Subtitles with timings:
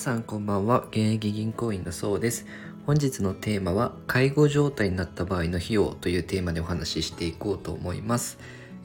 [0.00, 0.86] さんこんばんは。
[0.88, 2.46] 現役銀行員のそうです。
[2.86, 8.38] 本日のテーマは介護状態になった場合の費用というテーマでお話ししていこうと思います。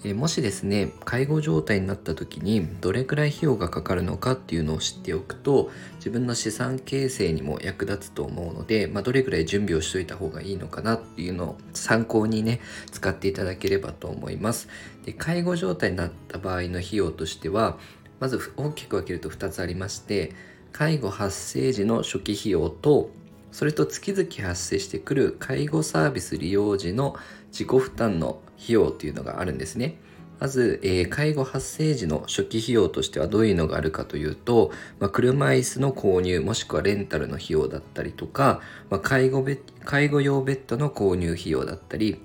[0.04, 12.59] えもしですね介護状態になった時にどれくらい費用がかかるのかっていうのを知っておくと自分の資産形成にも役立つと思うので、まあ、どれくらい準備をしといた方がいいのかなっていうのを参考にね
[12.91, 14.68] 使っていただければと思います。
[15.05, 17.77] で介護状態になった場合の費用としては
[18.19, 20.33] まず大きく分けると2つありまして
[20.75, 23.10] 介護発生時の初期費用と
[23.54, 27.16] それと月々発生してくる介護サービス利用時の
[27.47, 29.97] 自己負担の費用っていうのがあるんですね。
[30.38, 42.19] まず、えー、介護発生時の初期費用としてはどういうのがあるかというと、まあ、車椅子の購入もしくはレンタルの費用だったりとか、まあ、介護ベ介護用ベッドの購入費用だったり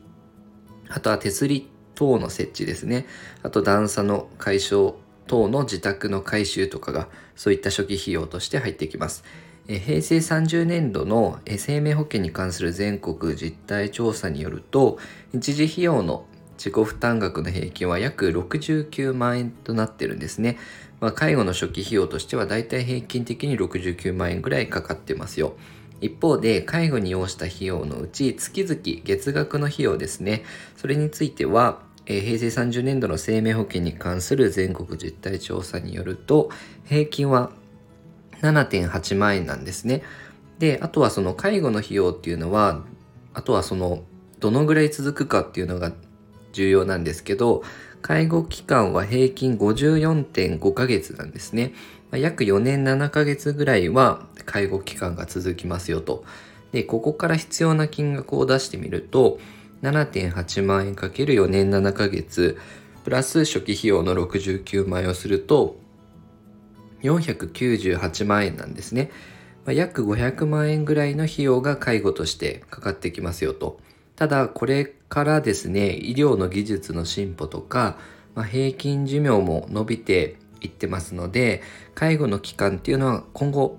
[0.89, 3.07] あとは手すり等の設置ですね
[3.45, 4.95] あと段差の解消
[5.31, 9.23] 等の自宅の改修とかがそういった初期費用として入ってきます。
[9.69, 14.99] 平成30年度の生命保険に関する全国実態調査によると
[15.33, 16.27] 一時費用の
[16.59, 20.59] 自己負担額の平均は約69万円となってるんですね。
[20.99, 25.55] まあ、介護の初期費用としてはだいたい平均的に69万円ぐらいかかってますよ。
[26.01, 30.43] 一方で介護に要した費用のうち月々月額の費用ですね。
[30.77, 36.51] それについてはえ平成30年度の生命保険に関する全国実態調査によると
[36.85, 37.53] 平均は
[38.43, 40.03] 7.8万円なんですね。
[40.59, 42.83] であとはその介護の費用っていうのは
[43.33, 44.03] あとはその
[44.41, 45.93] どのぐらい続くかっていうのが
[46.53, 47.63] 重要なんですけど
[48.03, 51.75] 介護期間は平均54.5ヶ月なんですね。
[52.13, 56.25] 約4年7ヶ月ぐらいは介護期間が続きますよと。
[56.73, 59.39] で、ここから必要な金額を出してみると、
[59.83, 62.59] 7.8万円かける4年7ヶ月
[63.05, 65.77] プラス初期費用の69万円をすると
[67.03, 69.11] 498万円なんですね、
[69.65, 73.81] まあ、約500万円ぐらいの費用が介護としてかかってきますよと。
[74.17, 77.97] ただこれからですね医療の技術の進歩とか、
[78.35, 81.63] まあ、平均寿命も伸びていってますので
[81.95, 83.79] 介護の期間っていうのは今後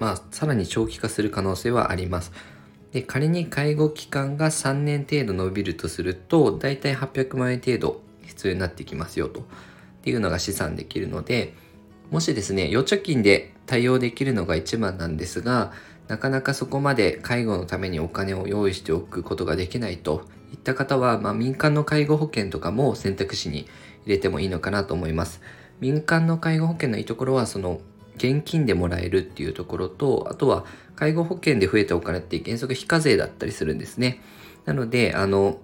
[0.00, 2.32] まあさらに長期化する可能性はあります。
[2.92, 9.40] で仮に介護期間が3年程度伸びるとすると大体800万円程度必要になってきますよと。
[9.40, 9.44] っ
[10.02, 11.54] ていうのが試算できるので
[12.10, 15.72] もしですね預貯金で対応できるのが一番なんですが
[16.06, 23.68] なかなかそこまで介護のためにお金を用意しておくことができないといった方は、まあ、民間の介護保険とかも選択肢に
[24.06, 25.42] 入れてもいいのかなと思います。
[25.80, 27.80] 民間の介護保険のいいところはその
[28.18, 30.64] 現金でもらえるっていうところとあとは
[30.96, 34.20] 介護保険で増えたお金って原則非課税だったりするんですね
[34.64, 35.58] なのであの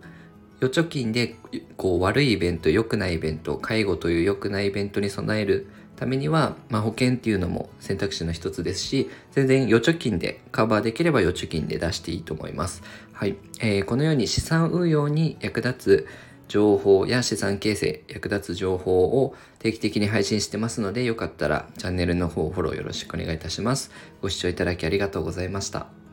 [0.61, 1.37] 預貯金で
[1.77, 5.67] こう悪いイベント良くないイベント介護という良くないイベントに備える
[5.97, 12.83] ためには、まあ、保険っていうのも選択肢の一つですし全然預貯金でカバーできれば預貯金で出していいと思います。
[13.13, 16.07] はい、えー、このように資産運用に役立つ
[16.49, 23.91] 情報や資産形成役立つ情報を定期的に配信してますのでよかったらチャンネルの方フォローよろしくお願いいたします。
[24.21, 26.04] ご視聴いただきありがとうございました。